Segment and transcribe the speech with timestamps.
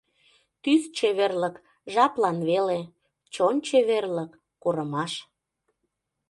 [0.61, 1.55] Тӱс чеверлык—
[1.93, 2.79] жаплан веле,
[3.33, 4.31] Чон чеверлык—
[4.61, 5.13] курымаш.